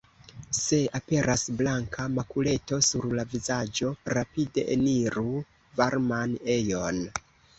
[0.59, 5.27] Se aperas blanka makuleto sur la vizaĝo, rapide eniru
[5.81, 6.99] varman ejon.